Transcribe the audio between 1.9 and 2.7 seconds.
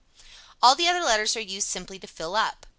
to fill up.